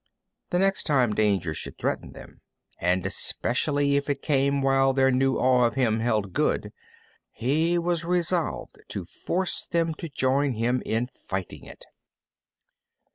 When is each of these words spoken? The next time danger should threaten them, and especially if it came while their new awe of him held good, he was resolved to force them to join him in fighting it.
The 0.49 0.57
next 0.57 0.85
time 0.87 1.13
danger 1.13 1.53
should 1.53 1.77
threaten 1.77 2.13
them, 2.13 2.41
and 2.79 3.05
especially 3.05 3.97
if 3.97 4.09
it 4.09 4.23
came 4.23 4.63
while 4.63 4.93
their 4.93 5.11
new 5.11 5.37
awe 5.37 5.63
of 5.65 5.75
him 5.75 5.99
held 5.99 6.33
good, 6.33 6.73
he 7.29 7.77
was 7.77 8.03
resolved 8.03 8.79
to 8.87 9.05
force 9.05 9.67
them 9.67 9.93
to 9.99 10.09
join 10.09 10.53
him 10.53 10.81
in 10.87 11.05
fighting 11.05 11.65
it. 11.65 11.85